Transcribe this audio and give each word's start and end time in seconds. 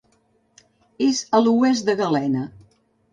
És 1.07 1.19
a 1.39 1.41
l'oest 1.47 1.91
de 1.91 1.95
Galena. 1.99 2.47